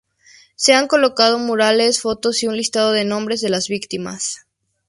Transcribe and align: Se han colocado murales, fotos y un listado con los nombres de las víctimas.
Se 0.55 0.73
han 0.73 0.87
colocado 0.87 1.37
murales, 1.37 2.01
fotos 2.01 2.41
y 2.41 2.47
un 2.47 2.57
listado 2.57 2.89
con 2.89 2.97
los 2.97 3.05
nombres 3.05 3.39
de 3.41 3.49
las 3.51 3.67
víctimas. 3.67 4.47